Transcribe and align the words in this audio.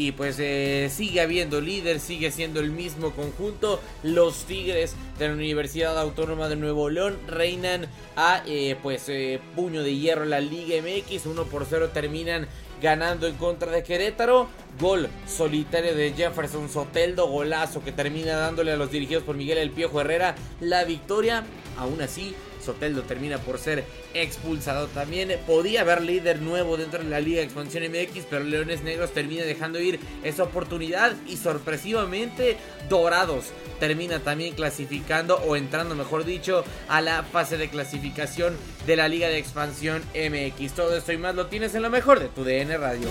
y 0.00 0.12
pues 0.12 0.36
eh, 0.38 0.90
sigue 0.90 1.20
habiendo 1.20 1.60
líder, 1.60 2.00
sigue 2.00 2.30
siendo 2.30 2.60
el 2.60 2.70
mismo 2.70 3.10
conjunto. 3.10 3.82
Los 4.02 4.44
Tigres 4.46 4.94
de 5.18 5.28
la 5.28 5.34
Universidad 5.34 5.98
Autónoma 5.98 6.48
de 6.48 6.56
Nuevo 6.56 6.88
León 6.88 7.18
reinan 7.26 7.86
a 8.16 8.42
eh, 8.46 8.76
pues 8.82 9.10
eh, 9.10 9.40
puño 9.54 9.82
de 9.82 9.94
hierro 9.94 10.24
la 10.24 10.40
Liga 10.40 10.80
MX, 10.80 11.26
1 11.26 11.44
por 11.44 11.66
0 11.68 11.90
terminan 11.92 12.48
ganando 12.80 13.26
en 13.26 13.34
contra 13.34 13.70
de 13.70 13.82
Querétaro. 13.82 14.48
Gol 14.80 15.10
solitario 15.26 15.94
de 15.94 16.14
Jefferson 16.14 16.70
Soteldo, 16.70 17.26
golazo 17.26 17.84
que 17.84 17.92
termina 17.92 18.36
dándole 18.36 18.72
a 18.72 18.76
los 18.76 18.90
dirigidos 18.90 19.22
por 19.24 19.36
Miguel 19.36 19.58
El 19.58 19.70
Piojo 19.70 20.00
Herrera 20.00 20.34
la 20.62 20.84
victoria. 20.84 21.44
Aún 21.76 22.00
así, 22.00 22.34
Soteldo 22.60 23.02
termina 23.02 23.38
por 23.38 23.58
ser 23.58 23.84
expulsado 24.14 24.88
también. 24.88 25.36
Podía 25.46 25.82
haber 25.82 26.02
líder 26.02 26.42
nuevo 26.42 26.76
dentro 26.76 27.02
de 27.02 27.08
la 27.08 27.20
Liga 27.20 27.42
Expansión 27.42 27.84
MX, 27.84 28.26
pero 28.28 28.44
Leones 28.44 28.82
Negros 28.82 29.12
termina 29.12 29.44
dejando 29.44 29.80
ir 29.80 30.00
esa 30.22 30.44
oportunidad 30.44 31.14
y 31.26 31.36
sorpresivamente 31.36 32.56
Dorados 32.88 33.46
termina 33.78 34.20
también 34.20 34.54
clasificando 34.54 35.36
o 35.36 35.56
entrando, 35.56 35.94
mejor 35.94 36.24
dicho, 36.24 36.64
a 36.88 37.00
la 37.00 37.22
fase 37.24 37.56
de 37.56 37.68
clasificación 37.68 38.56
de 38.86 38.96
la 38.96 39.08
Liga 39.08 39.28
de 39.28 39.38
Expansión 39.38 40.02
MX. 40.14 40.74
Todo 40.74 40.96
esto 40.96 41.12
y 41.12 41.18
más 41.18 41.34
lo 41.34 41.46
tienes 41.46 41.74
en 41.74 41.82
lo 41.82 41.90
mejor 41.90 42.20
de 42.20 42.28
tu 42.28 42.44
DN 42.44 42.76
Radio. 42.76 43.08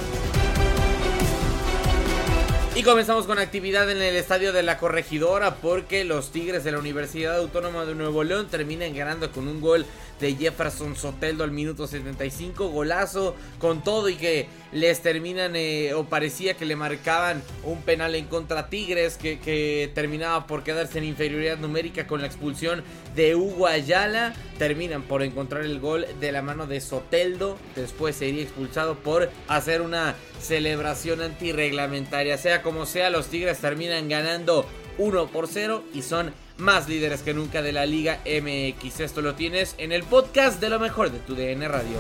Y 2.80 2.83
comenzamos 2.83 3.25
con 3.25 3.39
actividad 3.39 3.91
en 3.91 4.02
el 4.02 4.16
estadio 4.16 4.53
de 4.53 4.63
la 4.63 4.77
Corregidora 4.77 5.55
porque 5.55 6.05
los 6.05 6.31
Tigres 6.31 6.63
de 6.63 6.72
la 6.72 6.80
Universidad 6.80 7.35
Autónoma 7.35 7.83
de 7.83 7.94
Nuevo 7.94 8.23
León 8.23 8.47
terminan 8.49 8.95
ganando 8.95 9.33
con 9.33 9.49
un 9.49 9.59
gol 9.59 9.85
de 10.22 10.35
Jefferson 10.35 10.95
Soteldo 10.95 11.44
al 11.44 11.52
minuto 11.52 11.88
75, 11.88 12.69
golazo 12.69 13.35
con 13.57 13.83
todo 13.83 14.07
y 14.07 14.16
que 14.16 14.47
les 14.72 15.02
terminan 15.02 15.55
eh, 15.55 15.94
o 15.94 16.05
parecía 16.05 16.53
que 16.53 16.66
le 16.66 16.75
marcaban 16.75 17.41
un 17.63 17.81
penal 17.81 18.16
en 18.16 18.25
contra 18.25 18.69
Tigres 18.69 19.17
que, 19.17 19.91
terminaba 19.94 20.45
por 20.47 20.63
quedarse 20.63 21.00
en 21.00 21.05
inferioridad 21.05 21.57
numérica 21.57 22.07
con 22.07 22.22
la 22.22 22.27
expulsión 22.27 22.83
de 23.16 23.35
Hugo 23.35 23.67
Ayala, 23.67 24.33
terminan 24.57 25.03
por 25.03 25.23
encontrar 25.23 25.63
el 25.63 25.80
gol 25.80 26.05
de 26.19 26.31
la 26.31 26.41
mano 26.41 26.67
de 26.67 26.80
Soteldo, 26.80 27.57
después 27.75 28.16
sería 28.16 28.44
expulsado 28.44 28.95
por 28.95 29.30
hacer 29.47 29.81
una 29.81 30.16
celebración 30.39 31.22
antirreglamentaria, 31.22 32.38
sea 32.38 32.61
como 32.61 32.69
sea, 32.86 33.09
los 33.09 33.28
Tigres 33.28 33.59
terminan 33.59 34.09
ganando 34.09 34.66
1 34.98 35.28
por 35.28 35.48
0 35.48 35.84
y 35.94 36.02
son 36.02 36.34
más 36.58 36.89
líderes 36.89 37.22
que 37.22 37.34
nunca 37.34 37.62
de 37.62 37.72
la 37.72 37.86
Liga 37.86 38.20
MX. 38.25 39.00
Esto 39.00 39.22
lo 39.22 39.36
tienes 39.36 39.75
en 39.78 39.92
el 39.92 40.03
podcast 40.03 40.59
de 40.62 40.70
lo 40.70 40.80
mejor 40.80 41.12
de 41.12 41.20
tu 41.20 41.36
DN 41.36 41.67
Radio. 41.67 41.97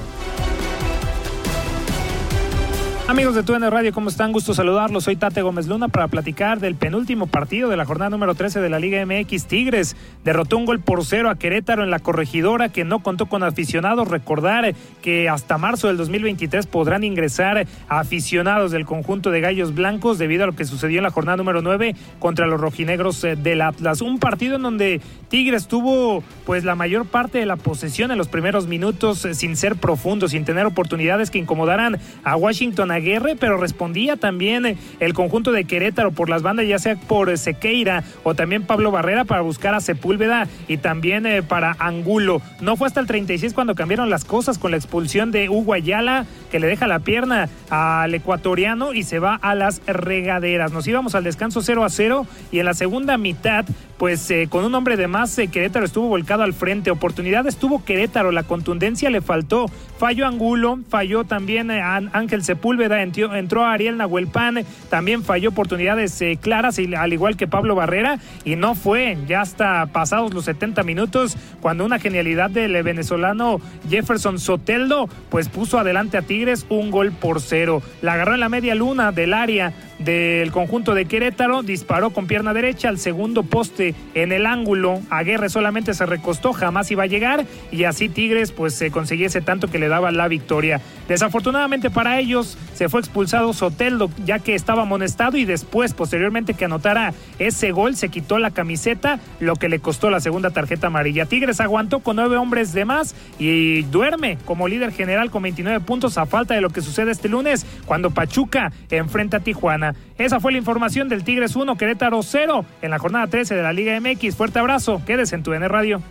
Amigos 3.09 3.33
de 3.33 3.41
TUN 3.41 3.63
Radio, 3.71 3.91
¿cómo 3.91 4.09
están? 4.09 4.31
Gusto 4.31 4.53
saludarlos. 4.53 5.05
Soy 5.05 5.15
Tate 5.15 5.41
Gómez 5.41 5.65
Luna 5.65 5.87
para 5.87 6.07
platicar 6.09 6.59
del 6.59 6.75
penúltimo 6.75 7.25
partido 7.25 7.67
de 7.67 7.75
la 7.75 7.83
jornada 7.83 8.11
número 8.11 8.35
13 8.35 8.61
de 8.61 8.69
la 8.69 8.77
Liga 8.77 9.03
MX. 9.03 9.47
Tigres 9.47 9.95
derrotó 10.23 10.57
un 10.57 10.65
gol 10.65 10.79
por 10.79 11.03
cero 11.03 11.31
a 11.31 11.35
Querétaro 11.39 11.83
en 11.83 11.89
la 11.89 11.97
corregidora 11.97 12.69
que 12.69 12.83
no 12.83 13.01
contó 13.01 13.25
con 13.25 13.41
aficionados. 13.41 14.09
Recordar 14.09 14.75
que 15.01 15.27
hasta 15.27 15.57
marzo 15.57 15.87
del 15.87 15.97
2023 15.97 16.67
podrán 16.67 17.03
ingresar 17.03 17.65
aficionados 17.87 18.69
del 18.69 18.85
conjunto 18.85 19.31
de 19.31 19.41
Gallos 19.41 19.73
Blancos 19.73 20.19
debido 20.19 20.43
a 20.43 20.47
lo 20.47 20.55
que 20.55 20.65
sucedió 20.65 20.99
en 20.99 21.03
la 21.03 21.09
jornada 21.09 21.37
número 21.37 21.63
9 21.63 21.95
contra 22.19 22.45
los 22.45 22.61
rojinegros 22.61 23.23
eh, 23.23 23.35
del 23.35 23.61
Atlas. 23.61 24.01
Un 24.03 24.19
partido 24.19 24.57
en 24.57 24.61
donde 24.61 25.01
Tigres 25.29 25.67
tuvo 25.67 26.23
pues 26.45 26.63
la 26.63 26.75
mayor 26.75 27.07
parte 27.07 27.39
de 27.39 27.47
la 27.47 27.55
posesión 27.55 28.11
en 28.11 28.19
los 28.19 28.27
primeros 28.27 28.67
minutos 28.67 29.25
eh, 29.25 29.33
sin 29.33 29.55
ser 29.55 29.77
profundo, 29.77 30.27
sin 30.27 30.45
tener 30.45 30.67
oportunidades 30.67 31.31
que 31.31 31.39
incomodaran 31.39 31.97
a 32.23 32.35
Washington 32.35 32.98
Aguirre, 32.99 33.35
pero 33.35 33.57
respondía 33.57 34.15
también 34.15 34.65
eh, 34.65 34.77
el 34.99 35.13
conjunto 35.13 35.51
de 35.51 35.65
Querétaro 35.65 36.11
por 36.11 36.29
las 36.29 36.41
bandas, 36.41 36.67
ya 36.67 36.79
sea 36.79 36.95
por 36.95 37.35
Sequeira 37.37 38.03
o 38.23 38.35
también 38.35 38.63
Pablo 38.63 38.91
Barrera 38.91 39.25
para 39.25 39.41
buscar 39.41 39.73
a 39.73 39.81
Sepúlveda 39.81 40.47
y 40.67 40.77
también 40.77 41.25
eh, 41.25 41.43
para 41.43 41.75
Angulo. 41.79 42.41
No 42.61 42.77
fue 42.77 42.87
hasta 42.87 42.99
el 42.99 43.07
36 43.07 43.53
cuando 43.53 43.75
cambiaron 43.75 44.09
las 44.09 44.25
cosas 44.25 44.57
con 44.57 44.71
la 44.71 44.77
expulsión 44.77 45.31
de 45.31 45.49
Hugo 45.49 45.73
Ayala, 45.73 46.25
que 46.51 46.59
le 46.59 46.67
deja 46.67 46.87
la 46.87 46.99
pierna 46.99 47.49
al 47.69 48.13
ecuatoriano 48.13 48.93
y 48.93 49.03
se 49.03 49.19
va 49.19 49.35
a 49.35 49.55
las 49.55 49.81
regaderas. 49.85 50.71
Nos 50.71 50.87
íbamos 50.87 51.15
al 51.15 51.23
descanso 51.23 51.61
0 51.61 51.83
a 51.83 51.89
0 51.89 52.27
y 52.51 52.59
en 52.59 52.65
la 52.65 52.73
segunda 52.73 53.17
mitad 53.17 53.65
pues 53.99 54.31
eh, 54.31 54.47
con 54.49 54.63
un 54.63 54.73
hombre 54.75 54.95
de 54.95 55.07
más, 55.07 55.37
eh, 55.37 55.49
Querétaro 55.49 55.85
estuvo 55.85 56.07
volcado 56.07 56.43
al 56.43 56.53
frente. 56.53 56.89
Oportunidad 56.89 57.45
estuvo 57.45 57.83
Querétaro, 57.83 58.31
la 58.31 58.43
contundencia 58.43 59.09
le 59.09 59.19
faltó. 59.19 59.65
Falló 59.99 60.25
Angulo, 60.25 60.79
falló 60.87 61.25
también 61.25 61.69
eh, 61.69 61.81
Ángel 61.81 62.45
Sepúlveda, 62.45 62.88
entró, 62.97 63.65
Ariel 63.65 63.97
Nahuelpan, 63.97 64.65
también 64.89 65.23
falló 65.23 65.49
oportunidades 65.49 66.23
claras, 66.41 66.79
al 66.79 67.13
igual 67.13 67.37
que 67.37 67.47
Pablo 67.47 67.75
Barrera, 67.75 68.19
y 68.43 68.55
no 68.55 68.75
fue 68.75 69.17
ya 69.27 69.41
hasta 69.41 69.85
pasados 69.87 70.33
los 70.33 70.45
70 70.45 70.83
minutos 70.83 71.37
cuando 71.61 71.85
una 71.85 71.99
genialidad 71.99 72.49
del 72.49 72.81
venezolano 72.83 73.59
Jefferson 73.89 74.39
Soteldo, 74.39 75.09
pues 75.29 75.49
puso 75.49 75.79
adelante 75.79 76.17
a 76.17 76.21
Tigres 76.21 76.65
un 76.69 76.91
gol 76.91 77.11
por 77.11 77.41
cero. 77.41 77.81
La 78.01 78.13
agarró 78.13 78.33
en 78.33 78.39
la 78.39 78.49
media 78.49 78.75
luna 78.75 79.11
del 79.11 79.33
área 79.33 79.73
del 79.99 80.51
conjunto 80.51 80.93
de 80.93 81.05
Querétaro, 81.05 81.61
disparó 81.61 82.11
con 82.11 82.27
pierna 82.27 82.53
derecha 82.53 82.89
al 82.89 82.99
segundo 82.99 83.43
poste 83.43 83.95
en 84.13 84.31
el 84.31 84.45
ángulo. 84.45 85.01
Aguerre 85.09 85.49
solamente 85.49 85.93
se 85.93 86.05
recostó, 86.05 86.53
jamás 86.53 86.89
iba 86.91 87.03
a 87.03 87.07
llegar 87.07 87.45
y 87.71 87.83
así 87.83 88.09
Tigres 88.09 88.51
pues 88.51 88.73
se 88.75 88.91
consiguiese 88.91 89.41
tanto 89.41 89.67
que 89.67 89.79
le 89.79 89.89
daba 89.89 90.11
la 90.11 90.27
victoria. 90.27 90.81
Desafortunadamente 91.09 91.89
para 91.89 92.19
ellos 92.19 92.55
se 92.75 92.87
fue 92.87 92.99
expulsado 92.99 93.51
Soteldo 93.51 94.11
ya 94.25 94.37
que 94.37 94.53
estaba 94.53 94.83
amonestado 94.83 95.37
y 95.37 95.43
después 95.43 95.95
posteriormente 95.95 96.53
que 96.53 96.65
anotara 96.65 97.13
ese 97.39 97.71
gol 97.71 97.95
se 97.95 98.09
quitó 98.09 98.37
la 98.37 98.51
camiseta, 98.51 99.19
lo 99.39 99.55
que 99.55 99.69
le 99.69 99.79
costó 99.79 100.11
la 100.11 100.19
segunda 100.19 100.51
tarjeta 100.51 100.87
amarilla. 100.87 101.25
Tigres 101.25 101.61
aguantó 101.61 101.99
con 101.99 102.17
nueve 102.17 102.37
hombres 102.37 102.73
de 102.73 102.85
más 102.85 103.15
y 103.39 103.81
duerme 103.83 104.37
como 104.45 104.67
líder 104.67 104.91
general 104.91 105.31
con 105.31 105.41
29 105.41 105.79
puntos 105.79 106.19
a 106.19 106.27
falta 106.27 106.53
de 106.53 106.61
lo 106.61 106.69
que 106.69 106.81
sucede 106.81 107.09
este 107.09 107.27
lunes 107.27 107.65
cuando 107.87 108.11
Pachuca 108.11 108.71
enfrenta 108.91 109.37
a 109.37 109.39
Tijuana. 109.39 109.95
Esa 110.19 110.39
fue 110.39 110.51
la 110.51 110.59
información 110.59 111.09
del 111.09 111.23
Tigres 111.23 111.55
1, 111.55 111.75
Querétaro 111.75 112.21
0 112.21 112.65
en 112.83 112.91
la 112.91 112.99
jornada 112.99 113.25
13 113.25 113.55
de 113.55 113.63
la 113.63 113.73
Liga 113.73 113.99
MX. 113.99 114.35
Fuerte 114.35 114.59
abrazo, 114.59 115.01
quédese 115.07 115.35
en 115.35 115.41
tu 115.41 115.53
N 115.53 115.67
Radio. 115.67 116.03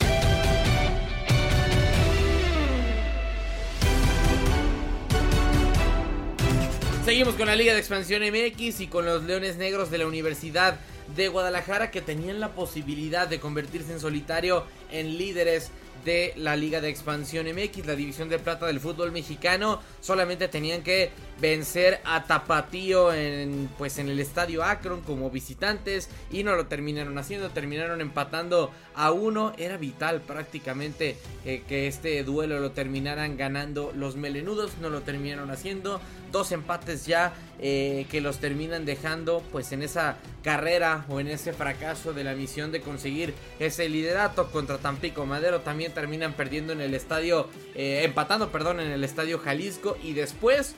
Seguimos 7.19 7.35
con 7.35 7.49
la 7.49 7.57
Liga 7.57 7.73
de 7.73 7.81
Expansión 7.81 8.23
MX 8.23 8.81
y 8.81 8.87
con 8.87 9.05
los 9.05 9.25
Leones 9.25 9.57
Negros 9.57 9.91
de 9.91 9.99
la 9.99 10.07
Universidad 10.07 10.79
de 11.17 11.27
Guadalajara 11.27 11.91
que 11.91 12.01
tenían 12.01 12.39
la 12.39 12.53
posibilidad 12.53 13.27
de 13.27 13.41
convertirse 13.41 13.93
en 13.93 13.99
solitario 13.99 14.65
en 14.93 15.19
líderes 15.19 15.73
de 16.05 16.33
la 16.37 16.57
Liga 16.57 16.81
de 16.81 16.89
Expansión 16.89 17.47
MX, 17.47 17.87
la 17.87 17.97
división 17.97 18.29
de 18.29 18.39
plata 18.39 18.67
del 18.67 18.81
fútbol 18.81 19.13
mexicano. 19.13 19.81
Solamente 20.01 20.49
tenían 20.49 20.83
que 20.83 21.11
vencer 21.41 22.01
a 22.05 22.25
Tapatío 22.25 23.13
en 23.13 23.69
pues 23.79 23.99
en 23.99 24.09
el 24.09 24.19
estadio 24.21 24.65
Akron 24.65 25.03
como 25.03 25.31
visitantes 25.31 26.09
y 26.31 26.43
no 26.43 26.57
lo 26.57 26.67
terminaron 26.67 27.17
haciendo, 27.19 27.51
terminaron 27.51 28.01
empatando 28.01 28.71
a 28.95 29.13
uno. 29.13 29.53
Era 29.57 29.77
vital 29.77 30.21
prácticamente 30.21 31.17
eh, 31.45 31.63
que 31.69 31.87
este 31.87 32.23
duelo 32.25 32.61
lo 32.61 32.73
terminaran 32.73 33.37
ganando 33.37 33.93
los 33.95 34.17
melenudos, 34.17 34.79
no 34.81 34.91
lo 34.91 35.03
terminaron 35.03 35.51
haciendo. 35.51 36.01
Dos 36.33 36.53
empates 36.53 37.07
ya 37.07 37.33
eh, 37.61 38.07
que 38.11 38.21
los 38.21 38.39
terminan 38.39 38.85
dejando 38.85 39.43
pues 39.51 39.73
en 39.73 39.83
esa 39.83 40.17
carrera 40.43 41.07
o 41.09 41.21
en 41.21 41.29
ese 41.29 41.53
fracaso 41.53 42.13
de 42.13 42.23
la 42.25 42.35
misión 42.35 42.71
de 42.71 42.81
conseguir 42.81 43.35
ese 43.59 43.89
liderato 43.89 44.51
contra 44.51 44.79
Tampico 44.79 45.27
Madero. 45.27 45.61
También 45.61 45.88
terminan 45.89 46.35
perdiendo 46.35 46.73
en 46.73 46.81
el 46.81 46.95
estadio, 46.95 47.49
eh, 47.75 48.03
empatando, 48.05 48.51
perdón, 48.51 48.81
en 48.81 48.91
el 48.91 49.05
estadio 49.05 49.39
Jalisco 49.39 49.97
y 50.03 50.15
después 50.15 50.75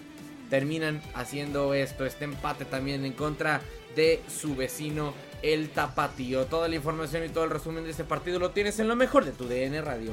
terminan 0.49 1.01
haciendo 1.15 1.75
esto, 1.75 2.05
este 2.05 2.25
empate 2.25 2.65
también 2.65 3.05
en 3.05 3.13
contra 3.13 3.61
de 3.95 4.21
su 4.29 4.57
vecino 4.57 5.15
el 5.43 5.71
Tapatío. 5.71 6.47
Toda 6.47 6.69
la 6.69 6.77
información 6.77 7.25
y 7.25 7.29
todo 7.29 7.45
el 7.45 7.51
resumen 7.51 7.85
de 7.85 7.91
este 7.91 8.05
partido 8.05 8.39
lo 8.39 8.51
tienes 8.51 8.79
en 8.79 8.89
lo 8.89 8.97
mejor 8.97 9.25
de 9.25 9.33
tu 9.33 9.47
DN 9.47 9.81
Radio. 9.81 10.11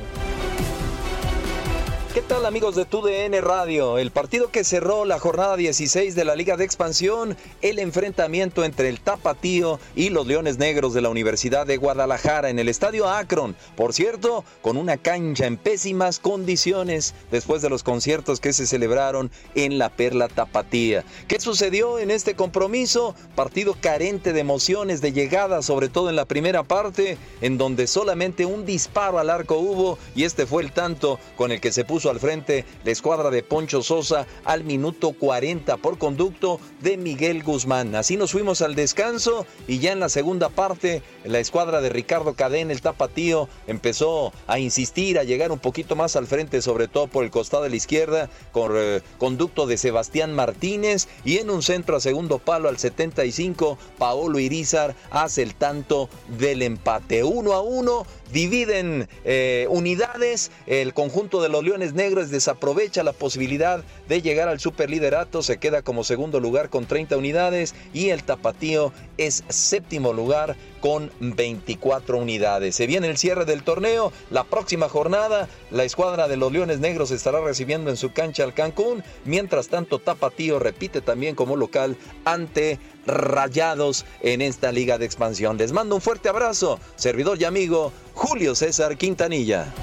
¿Qué 2.18 2.24
tal 2.24 2.48
amigos 2.48 2.74
de 2.74 2.86
TUDN 2.86 3.44
Radio? 3.44 4.00
El 4.00 4.10
partido 4.10 4.50
que 4.50 4.64
cerró 4.64 5.06
la 5.06 5.20
jornada 5.20 5.56
16 5.56 6.16
de 6.16 6.26
la 6.26 6.36
Liga 6.36 6.58
de 6.58 6.66
Expansión, 6.66 7.38
el 7.62 7.78
enfrentamiento 7.78 8.66
entre 8.66 8.90
el 8.90 9.02
Tapatío 9.02 9.80
y 9.96 10.10
los 10.10 10.26
Leones 10.26 10.58
Negros 10.58 10.96
de 10.96 11.02
la 11.02 11.10
Universidad 11.10 11.68
de 11.68 11.78
Guadalajara 11.78 12.50
en 12.50 12.58
el 12.58 12.70
Estadio 12.70 13.08
Akron. 13.08 13.56
Por 13.76 13.94
cierto, 13.94 14.44
con 14.64 14.78
una 14.78 14.98
cancha 14.98 15.46
en 15.46 15.58
pésimas 15.58 16.18
condiciones 16.18 17.14
después 17.30 17.62
de 17.62 17.70
los 17.70 17.84
conciertos 17.84 18.40
que 18.40 18.52
se 18.52 18.66
celebraron 18.66 19.30
en 19.54 19.78
la 19.78 19.90
Perla 19.90 20.28
Tapatía. 20.28 21.06
¿Qué 21.28 21.40
sucedió 21.40 22.00
en 22.00 22.10
este 22.10 22.34
compromiso? 22.34 23.14
Partido 23.36 23.76
carente 23.80 24.34
de 24.34 24.40
emociones, 24.40 25.02
de 25.02 25.14
llegada, 25.14 25.62
sobre 25.62 25.88
todo 25.88 26.10
en 26.10 26.16
la 26.16 26.26
primera 26.26 26.64
parte, 26.64 27.20
en 27.42 27.60
donde 27.60 27.86
solamente 27.86 28.48
un 28.48 28.66
disparo 28.66 29.20
al 29.20 29.30
arco 29.30 29.60
hubo 29.60 30.00
y 30.16 30.24
este 30.24 30.48
fue 30.48 30.64
el 30.64 30.72
tanto 30.72 31.20
con 31.36 31.52
el 31.52 31.62
que 31.62 31.72
se 31.72 31.86
puso 31.86 32.07
al 32.10 32.20
frente 32.20 32.66
la 32.84 32.92
escuadra 32.92 33.30
de 33.30 33.44
Poncho 33.44 33.82
Sosa 33.82 34.28
al 34.46 34.64
minuto 34.64 35.12
40 35.12 35.78
por 35.78 35.98
conducto 35.98 36.60
de 36.82 36.98
Miguel 36.98 37.44
Guzmán. 37.44 37.96
Así 37.96 38.18
nos 38.18 38.32
fuimos 38.32 38.62
al 38.62 38.76
descanso 38.76 39.46
y 39.68 39.80
ya 39.80 39.92
en 39.92 40.00
la 40.00 40.10
segunda 40.10 40.50
parte 40.50 41.02
la 41.24 41.40
escuadra 41.40 41.82
de 41.82 41.90
Ricardo 41.90 42.34
Cadén, 42.34 42.72
el 42.72 42.82
tapatío, 42.82 43.50
empezó 43.68 44.34
a 44.48 44.60
insistir, 44.60 45.20
a 45.20 45.24
llegar 45.24 45.52
un 45.52 45.60
poquito 45.60 45.96
más 45.96 46.16
al 46.16 46.28
frente, 46.28 46.62
sobre 46.62 46.88
todo 46.88 47.08
por 47.08 47.24
el 47.24 47.32
costado 47.32 47.64
de 47.64 47.70
la 47.70 47.76
izquierda, 47.76 48.30
con 48.52 48.72
eh, 48.76 49.02
conducto 49.18 49.68
de 49.68 49.78
Sebastián 49.78 50.34
Martínez 50.34 51.08
y 51.26 51.38
en 51.38 51.50
un 51.50 51.62
centro 51.62 51.98
a 51.98 52.00
segundo 52.00 52.40
palo 52.40 52.70
al 52.70 52.78
75, 52.78 53.78
Paolo 53.98 54.40
Irizar 54.40 54.96
hace 55.12 55.44
el 55.44 55.56
tanto 55.56 56.10
del 56.38 56.62
empate. 56.62 57.24
Uno 57.24 57.54
a 57.54 57.62
uno, 57.62 58.06
dividen 58.32 59.08
eh, 59.26 59.68
unidades, 59.70 60.52
el 60.66 60.94
conjunto 60.94 61.42
de 61.42 61.50
los 61.50 61.64
Leones 61.64 61.87
Negros 61.94 62.30
desaprovecha 62.30 63.04
la 63.04 63.14
posibilidad 63.14 63.84
de 64.08 64.22
llegar 64.22 64.48
al 64.48 64.60
superliderato, 64.60 65.42
se 65.42 65.58
queda 65.58 65.82
como 65.82 66.04
segundo 66.04 66.40
lugar 66.40 66.70
con 66.70 66.86
30 66.86 67.18
unidades 67.18 67.76
y 67.94 68.10
el 68.10 68.24
Tapatío 68.24 68.92
es 69.18 69.44
séptimo 69.50 70.14
lugar 70.14 70.56
con 70.82 71.12
24 71.20 72.18
unidades. 72.18 72.76
Se 72.76 72.88
viene 72.88 73.10
el 73.10 73.18
cierre 73.18 73.46
del 73.46 73.64
torneo, 73.64 74.12
la 74.30 74.44
próxima 74.44 74.90
jornada 74.90 75.50
la 75.72 75.84
escuadra 75.84 76.28
de 76.28 76.38
los 76.38 76.52
Leones 76.52 76.80
Negros 76.80 77.12
estará 77.12 77.42
recibiendo 77.42 77.90
en 77.90 77.98
su 77.98 78.12
cancha 78.12 78.44
al 78.44 78.54
Cancún, 78.54 79.04
mientras 79.26 79.68
tanto 79.68 80.00
Tapatío 80.00 80.60
repite 80.60 81.02
también 81.02 81.36
como 81.36 81.56
local 81.56 81.98
ante 82.26 82.80
Rayados 83.06 84.06
en 84.22 84.42
esta 84.42 84.72
liga 84.72 84.98
de 84.98 85.06
expansión. 85.06 85.58
Les 85.58 85.72
mando 85.72 85.96
un 85.96 86.02
fuerte 86.02 86.30
abrazo, 86.30 86.80
servidor 86.96 87.42
y 87.42 87.46
amigo 87.46 87.92
Julio 88.14 88.54
César 88.54 88.98
Quintanilla. 88.98 89.74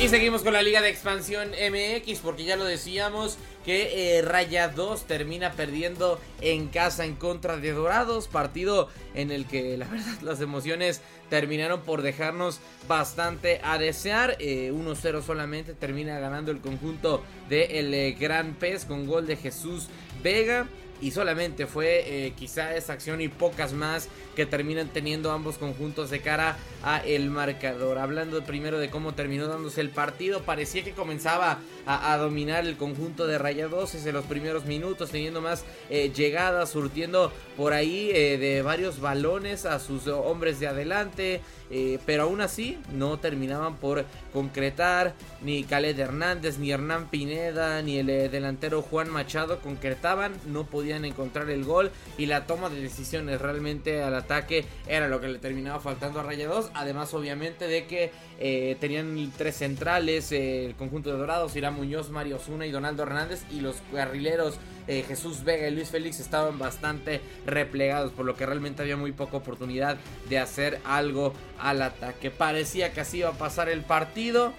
Y 0.00 0.08
seguimos 0.08 0.40
con 0.40 0.54
la 0.54 0.62
Liga 0.62 0.80
de 0.80 0.88
Expansión 0.88 1.50
MX 1.50 2.20
porque 2.20 2.44
ya 2.44 2.56
lo 2.56 2.64
decíamos 2.64 3.36
que 3.66 4.16
eh, 4.16 4.22
Raya 4.22 4.68
2 4.68 5.06
termina 5.06 5.52
perdiendo 5.52 6.18
en 6.40 6.68
casa 6.68 7.04
en 7.04 7.16
contra 7.16 7.58
de 7.58 7.72
Dorados, 7.72 8.26
partido 8.26 8.88
en 9.14 9.30
el 9.30 9.44
que 9.44 9.76
la 9.76 9.86
verdad 9.86 10.18
las 10.22 10.40
emociones 10.40 11.02
terminaron 11.28 11.82
por 11.82 12.00
dejarnos 12.00 12.60
bastante 12.88 13.60
a 13.62 13.76
desear, 13.76 14.38
1-0 14.38 14.38
eh, 14.40 15.22
solamente 15.22 15.74
termina 15.74 16.18
ganando 16.18 16.50
el 16.50 16.60
conjunto 16.60 17.22
de 17.50 17.78
el 17.78 17.92
eh, 17.92 18.16
Gran 18.18 18.54
Pez 18.54 18.86
con 18.86 19.06
gol 19.06 19.26
de 19.26 19.36
Jesús 19.36 19.88
Vega 20.22 20.66
y 21.00 21.10
solamente 21.10 21.66
fue 21.66 22.04
eh, 22.06 22.32
quizá 22.36 22.76
esa 22.76 22.92
acción 22.92 23.20
y 23.20 23.28
pocas 23.28 23.72
más 23.72 24.08
que 24.36 24.46
terminan 24.46 24.88
teniendo 24.88 25.32
ambos 25.32 25.58
conjuntos 25.58 26.10
de 26.10 26.20
cara 26.20 26.56
a 26.82 26.98
el 27.00 27.30
marcador. 27.30 27.98
Hablando 27.98 28.42
primero 28.44 28.78
de 28.78 28.90
cómo 28.90 29.14
terminó 29.14 29.46
dándose 29.48 29.80
el 29.80 29.90
partido, 29.90 30.42
parecía 30.42 30.84
que 30.84 30.92
comenzaba 30.92 31.58
a, 31.86 32.16
dominar 32.16 32.64
el 32.66 32.76
conjunto 32.76 33.26
de 33.26 33.38
Rayados 33.38 33.94
en 33.94 34.12
los 34.14 34.24
primeros 34.24 34.64
minutos, 34.64 35.10
teniendo 35.10 35.40
más 35.40 35.64
eh, 35.88 36.12
llegadas, 36.14 36.70
surtiendo 36.70 37.32
por 37.56 37.72
ahí 37.72 38.10
eh, 38.12 38.38
de 38.38 38.62
varios 38.62 39.00
balones 39.00 39.66
a 39.66 39.78
sus 39.78 40.06
hombres 40.06 40.60
de 40.60 40.68
adelante. 40.68 41.40
Eh, 41.70 41.98
pero 42.04 42.24
aún 42.24 42.40
así 42.40 42.78
no 42.92 43.18
terminaban 43.18 43.76
por 43.76 44.04
concretar. 44.32 45.14
Ni 45.42 45.64
Khaled 45.64 45.98
Hernández, 45.98 46.58
ni 46.58 46.72
Hernán 46.72 47.08
Pineda, 47.08 47.80
ni 47.82 47.98
el 47.98 48.10
eh, 48.10 48.28
delantero 48.28 48.82
Juan 48.82 49.08
Machado 49.08 49.60
concretaban. 49.60 50.32
No 50.46 50.64
podían 50.64 51.04
encontrar 51.04 51.48
el 51.50 51.64
gol. 51.64 51.90
Y 52.18 52.26
la 52.26 52.46
toma 52.46 52.68
de 52.68 52.80
decisiones 52.80 53.40
realmente 53.40 54.02
al 54.02 54.14
ataque 54.14 54.64
era 54.86 55.08
lo 55.08 55.20
que 55.20 55.28
le 55.28 55.38
terminaba 55.38 55.80
faltando 55.80 56.20
a 56.20 56.22
Rayados. 56.22 56.70
Además, 56.74 57.14
obviamente, 57.14 57.68
de 57.68 57.86
que 57.86 58.10
eh, 58.38 58.76
tenían 58.80 59.32
tres 59.36 59.56
centrales: 59.56 60.32
el 60.32 60.74
conjunto 60.74 61.10
de 61.10 61.18
Dorados, 61.18 61.56
Irán 61.56 61.74
Muñoz, 61.74 62.10
Mario 62.10 62.38
Zuna 62.38 62.66
y 62.66 62.70
Donaldo 62.70 63.04
Hernández. 63.04 63.44
Y 63.50 63.60
los 63.60 63.76
carrileros 63.92 64.58
Jesús 65.06 65.44
Vega 65.44 65.68
y 65.68 65.74
Luis 65.74 65.90
Félix 65.90 66.20
estaban 66.20 66.58
bastante 66.58 67.20
replegados. 67.46 68.12
Por 68.12 68.26
lo 68.26 68.36
que 68.36 68.46
realmente 68.46 68.82
había 68.82 68.96
muy 68.96 69.12
poca 69.12 69.36
oportunidad 69.36 69.98
de 70.28 70.38
hacer 70.38 70.80
algo 70.84 71.32
al 71.58 71.82
ataque. 71.82 72.30
Parecía 72.30 72.92
que 72.92 73.00
así 73.00 73.18
iba 73.18 73.30
a 73.30 73.38
pasar 73.38 73.68
el 73.68 73.82
partido. 73.82 74.52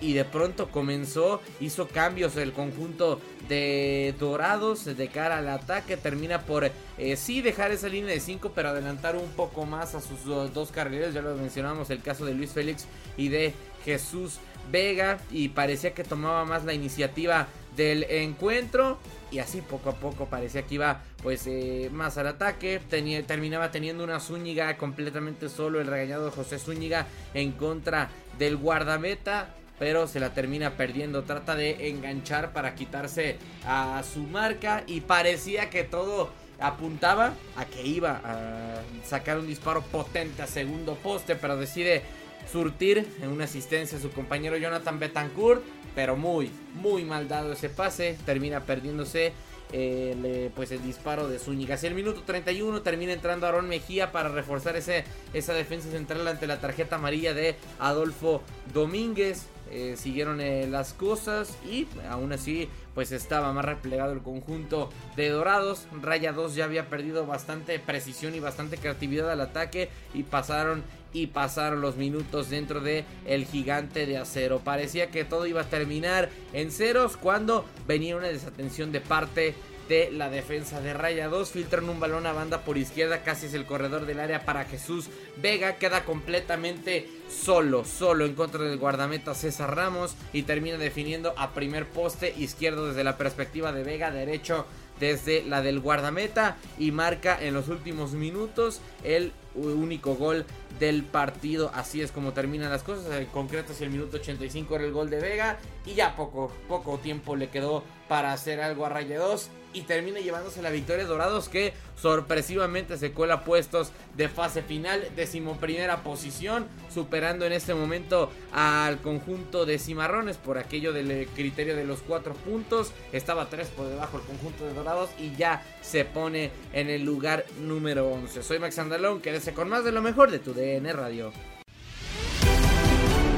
Y 0.00 0.12
de 0.12 0.24
pronto 0.24 0.70
comenzó, 0.70 1.40
hizo 1.58 1.88
cambios 1.88 2.36
el 2.36 2.52
conjunto 2.52 3.20
de 3.48 4.14
Dorados 4.18 4.84
de 4.84 5.08
cara 5.08 5.38
al 5.38 5.48
ataque. 5.48 5.96
Termina 5.96 6.42
por 6.42 6.70
eh, 6.98 7.16
sí 7.16 7.40
dejar 7.40 7.72
esa 7.72 7.88
línea 7.88 8.12
de 8.12 8.20
5, 8.20 8.52
pero 8.54 8.68
adelantar 8.68 9.16
un 9.16 9.30
poco 9.30 9.66
más 9.66 9.94
a 9.94 10.00
sus 10.00 10.24
dos 10.24 10.70
carriles. 10.70 11.14
Ya 11.14 11.22
lo 11.22 11.34
mencionamos, 11.34 11.90
el 11.90 12.00
caso 12.00 12.24
de 12.24 12.34
Luis 12.34 12.52
Félix 12.52 12.86
y 13.16 13.28
de 13.28 13.54
Jesús 13.84 14.38
Vega. 14.70 15.18
Y 15.32 15.48
parecía 15.48 15.94
que 15.94 16.04
tomaba 16.04 16.44
más 16.44 16.64
la 16.64 16.74
iniciativa 16.74 17.48
del 17.78 18.04
encuentro 18.10 18.98
y 19.30 19.38
así 19.38 19.60
poco 19.60 19.90
a 19.90 19.94
poco 19.94 20.26
parecía 20.26 20.62
que 20.62 20.74
iba 20.74 21.02
pues 21.22 21.46
eh, 21.46 21.88
más 21.92 22.18
al 22.18 22.26
ataque. 22.26 22.80
Tenía, 22.90 23.26
terminaba 23.26 23.70
teniendo 23.70 24.04
una 24.04 24.20
Zúñiga 24.20 24.76
completamente 24.76 25.48
solo, 25.48 25.80
el 25.80 25.86
regañado 25.86 26.30
José 26.30 26.58
Zúñiga 26.58 27.06
en 27.32 27.52
contra 27.52 28.10
del 28.38 28.56
guardameta. 28.56 29.54
Pero 29.78 30.08
se 30.08 30.18
la 30.18 30.34
termina 30.34 30.76
perdiendo. 30.76 31.22
Trata 31.22 31.54
de 31.54 31.88
enganchar 31.88 32.52
para 32.52 32.74
quitarse 32.74 33.36
a 33.64 34.02
su 34.02 34.20
marca. 34.24 34.82
Y 34.88 35.02
parecía 35.02 35.70
que 35.70 35.84
todo 35.84 36.30
apuntaba 36.58 37.34
a 37.54 37.64
que 37.64 37.86
iba 37.86 38.20
a 38.24 38.82
sacar 39.06 39.38
un 39.38 39.46
disparo 39.46 39.82
potente 39.82 40.42
a 40.42 40.48
segundo 40.48 40.96
poste. 40.96 41.36
Pero 41.36 41.56
decide 41.56 42.02
surtir 42.50 43.06
en 43.22 43.28
una 43.28 43.44
asistencia 43.44 43.98
a 43.98 44.00
su 44.00 44.10
compañero 44.10 44.56
Jonathan 44.56 44.98
Betancourt 44.98 45.62
pero 45.98 46.16
muy, 46.16 46.52
muy 46.74 47.04
mal 47.04 47.26
dado 47.26 47.52
ese 47.52 47.68
pase. 47.68 48.16
Termina 48.24 48.60
perdiéndose 48.60 49.32
el, 49.72 50.24
eh, 50.24 50.50
pues 50.54 50.70
el 50.70 50.80
disparo 50.80 51.26
de 51.26 51.40
Zúñiga. 51.40 51.74
Hacia 51.74 51.88
el 51.88 51.96
minuto 51.96 52.22
31 52.22 52.82
termina 52.82 53.12
entrando 53.12 53.48
Aaron 53.48 53.68
Mejía 53.68 54.12
para 54.12 54.28
reforzar 54.28 54.76
ese, 54.76 55.02
esa 55.34 55.54
defensa 55.54 55.90
central 55.90 56.28
ante 56.28 56.46
la 56.46 56.60
tarjeta 56.60 56.96
amarilla 56.96 57.34
de 57.34 57.56
Adolfo 57.80 58.42
Domínguez. 58.72 59.46
Eh, 59.70 59.96
siguieron 59.98 60.40
eh, 60.40 60.66
las 60.66 60.94
cosas 60.94 61.58
y 61.68 61.86
aún 62.08 62.32
así 62.32 62.70
pues 62.94 63.12
estaba 63.12 63.52
más 63.52 63.66
replegado 63.66 64.12
el 64.12 64.20
conjunto 64.20 64.90
de 65.14 65.28
Dorados. 65.28 65.88
Raya 66.00 66.32
2 66.32 66.54
ya 66.54 66.64
había 66.64 66.88
perdido 66.88 67.26
bastante 67.26 67.78
precisión 67.78 68.34
y 68.34 68.40
bastante 68.40 68.78
creatividad 68.78 69.30
al 69.30 69.40
ataque 69.40 69.90
y 70.14 70.22
pasaron 70.22 70.84
y 71.12 71.28
pasaron 71.28 71.80
los 71.80 71.96
minutos 71.96 72.50
dentro 72.50 72.80
de 72.80 73.04
el 73.26 73.46
gigante 73.46 74.06
de 74.06 74.18
acero. 74.18 74.60
Parecía 74.60 75.10
que 75.10 75.24
todo 75.24 75.46
iba 75.46 75.62
a 75.62 75.68
terminar 75.68 76.30
en 76.52 76.70
ceros 76.70 77.16
cuando 77.16 77.64
venía 77.86 78.16
una 78.16 78.28
desatención 78.28 78.92
de 78.92 79.00
parte 79.00 79.54
de 79.88 80.10
la 80.12 80.28
defensa 80.28 80.80
de 80.80 80.92
Raya 80.92 81.28
2. 81.28 81.50
Filtran 81.50 81.88
un 81.88 82.00
balón 82.00 82.26
a 82.26 82.32
banda 82.32 82.62
por 82.62 82.76
izquierda, 82.76 83.22
casi 83.22 83.46
es 83.46 83.54
el 83.54 83.66
corredor 83.66 84.06
del 84.06 84.20
área 84.20 84.44
para 84.44 84.64
Jesús 84.64 85.08
Vega. 85.40 85.76
Queda 85.76 86.04
completamente 86.04 87.08
solo, 87.28 87.84
solo 87.84 88.24
en 88.26 88.34
contra 88.34 88.62
del 88.64 88.78
guardameta 88.78 89.34
César 89.34 89.74
Ramos 89.74 90.14
y 90.32 90.42
termina 90.42 90.76
definiendo 90.76 91.34
a 91.36 91.52
primer 91.52 91.86
poste 91.86 92.34
izquierdo 92.36 92.88
desde 92.88 93.04
la 93.04 93.16
perspectiva 93.16 93.72
de 93.72 93.84
Vega, 93.84 94.10
derecho 94.10 94.66
desde 95.00 95.44
la 95.44 95.62
del 95.62 95.80
guardameta 95.80 96.56
y 96.76 96.90
marca 96.90 97.38
en 97.40 97.54
los 97.54 97.68
últimos 97.68 98.12
minutos 98.12 98.80
el 99.04 99.32
único 99.54 100.14
gol 100.16 100.44
del 100.78 101.04
partido. 101.04 101.70
Así 101.74 102.02
es 102.02 102.12
como 102.12 102.32
terminan 102.32 102.70
las 102.70 102.82
cosas. 102.82 103.12
En 103.14 103.26
concreto, 103.26 103.72
si 103.72 103.84
el 103.84 103.90
minuto 103.90 104.16
85 104.18 104.76
era 104.76 104.84
el 104.84 104.92
gol 104.92 105.10
de 105.10 105.20
Vega 105.20 105.58
y 105.86 105.94
ya 105.94 106.16
poco, 106.16 106.52
poco 106.68 106.98
tiempo 106.98 107.36
le 107.36 107.48
quedó 107.48 107.84
para 108.08 108.32
hacer 108.32 108.60
algo 108.60 108.86
a 108.86 108.88
Raya 108.88 109.18
2 109.18 109.50
y 109.72 109.82
termina 109.82 110.20
llevándose 110.20 110.62
la 110.62 110.70
victoria 110.70 111.04
Dorados 111.04 111.48
que 111.48 111.72
sorpresivamente 111.96 112.96
se 112.96 113.12
cuela 113.12 113.44
puestos 113.44 113.92
de 114.16 114.28
fase 114.28 114.62
final, 114.62 115.06
decimoprimera 115.16 116.02
posición, 116.02 116.66
superando 116.92 117.44
en 117.44 117.52
este 117.52 117.74
momento 117.74 118.30
al 118.52 119.00
conjunto 119.00 119.66
de 119.66 119.78
Cimarrones 119.78 120.36
por 120.36 120.58
aquello 120.58 120.92
del 120.92 121.10
eh, 121.10 121.28
criterio 121.34 121.76
de 121.76 121.84
los 121.84 122.00
cuatro 122.00 122.34
puntos, 122.34 122.92
estaba 123.12 123.48
tres 123.48 123.68
por 123.68 123.88
debajo 123.88 124.18
el 124.18 124.24
conjunto 124.24 124.64
de 124.64 124.74
Dorados 124.74 125.10
y 125.18 125.34
ya 125.36 125.62
se 125.82 126.04
pone 126.04 126.50
en 126.72 126.88
el 126.88 127.04
lugar 127.04 127.44
número 127.60 128.08
11. 128.08 128.42
Soy 128.42 128.58
Max 128.58 128.78
Andalón, 128.78 129.20
quédese 129.20 129.54
con 129.54 129.68
más 129.68 129.84
de 129.84 129.92
lo 129.92 130.02
mejor 130.02 130.30
de 130.30 130.38
tu 130.38 130.54
DN 130.54 130.92
Radio. 130.92 131.32